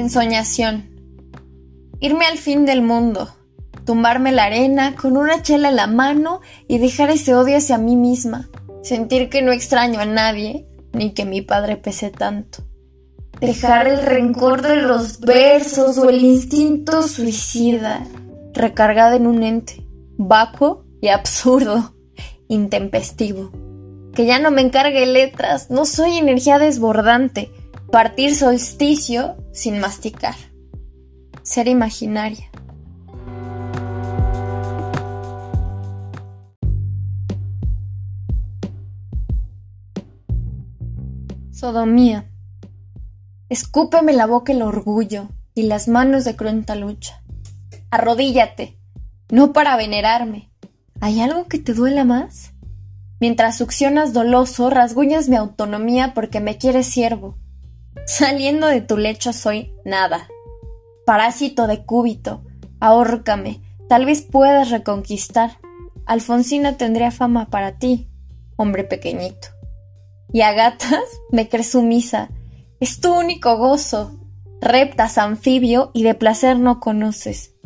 Ensoñación. 0.00 0.88
Irme 2.00 2.24
al 2.24 2.38
fin 2.38 2.64
del 2.64 2.80
mundo, 2.80 3.28
tumbarme 3.84 4.32
la 4.32 4.44
arena 4.44 4.94
con 4.96 5.18
una 5.18 5.42
chela 5.42 5.68
en 5.68 5.76
la 5.76 5.86
mano 5.86 6.40
y 6.66 6.78
dejar 6.78 7.10
ese 7.10 7.34
odio 7.34 7.58
hacia 7.58 7.76
mí 7.76 7.96
misma, 7.96 8.48
sentir 8.82 9.28
que 9.28 9.42
no 9.42 9.52
extraño 9.52 10.00
a 10.00 10.06
nadie 10.06 10.66
ni 10.94 11.12
que 11.12 11.26
mi 11.26 11.42
padre 11.42 11.76
pese 11.76 12.08
tanto. 12.08 12.64
Dejar 13.42 13.88
el 13.88 14.00
rencor 14.00 14.62
de 14.62 14.76
los 14.76 15.20
versos 15.20 15.98
o 15.98 16.08
el 16.08 16.24
instinto 16.24 17.02
suicida, 17.02 18.02
recargada 18.54 19.16
en 19.16 19.26
un 19.26 19.42
ente, 19.42 19.84
vacuo 20.16 20.86
y 21.02 21.08
absurdo, 21.08 21.94
intempestivo. 22.48 23.50
Que 24.14 24.24
ya 24.24 24.38
no 24.38 24.50
me 24.50 24.62
encargue 24.62 25.04
letras, 25.04 25.70
no 25.70 25.84
soy 25.84 26.16
energía 26.16 26.58
desbordante, 26.58 27.52
partir 27.90 28.36
solsticio 28.36 29.36
sin 29.52 29.80
masticar 29.80 30.36
ser 31.42 31.66
imaginaria. 31.66 32.48
Sodomía. 41.50 42.30
Escúpeme 43.48 44.12
la 44.12 44.26
boca 44.26 44.52
el 44.52 44.62
orgullo 44.62 45.28
y 45.54 45.64
las 45.64 45.88
manos 45.88 46.24
de 46.24 46.36
cruenta 46.36 46.76
lucha. 46.76 47.22
Arrodíllate, 47.90 48.78
no 49.30 49.52
para 49.52 49.76
venerarme. 49.76 50.52
¿Hay 51.00 51.20
algo 51.20 51.48
que 51.48 51.58
te 51.58 51.74
duela 51.74 52.04
más? 52.04 52.52
Mientras 53.18 53.58
succionas 53.58 54.12
doloso, 54.12 54.70
rasguñas 54.70 55.28
mi 55.28 55.34
autonomía 55.34 56.14
porque 56.14 56.38
me 56.38 56.56
quieres 56.56 56.86
siervo. 56.86 57.36
Saliendo 58.06 58.66
de 58.66 58.80
tu 58.80 58.96
lecho 58.96 59.32
soy 59.32 59.74
nada, 59.84 60.28
Parásito 61.10 61.66
de 61.66 61.84
cúbito, 61.84 62.44
ahórcame, 62.78 63.60
tal 63.88 64.04
vez 64.04 64.22
puedas 64.22 64.70
reconquistar. 64.70 65.58
Alfonsina 66.06 66.76
tendría 66.76 67.10
fama 67.10 67.50
para 67.50 67.78
ti, 67.78 68.08
hombre 68.54 68.84
pequeñito. 68.84 69.48
Y 70.32 70.42
a 70.42 70.52
gatas 70.52 71.02
me 71.32 71.48
crees 71.48 71.72
sumisa, 71.72 72.30
es 72.78 73.00
tu 73.00 73.12
único 73.12 73.56
gozo. 73.56 74.12
Reptas, 74.60 75.18
anfibio 75.18 75.90
y 75.94 76.04
de 76.04 76.14
placer 76.14 76.60
no 76.60 76.78
conoces. 76.78 77.56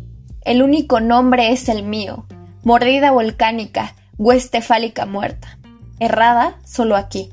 El 0.41 0.62
único 0.62 1.00
nombre 1.00 1.53
es 1.53 1.69
el 1.69 1.83
mío, 1.83 2.27
mordida 2.62 3.11
volcánica, 3.11 3.94
hueste 4.16 4.62
fálica 4.62 5.05
muerta. 5.05 5.59
Errada 5.98 6.56
solo 6.64 6.97
aquí. 6.97 7.31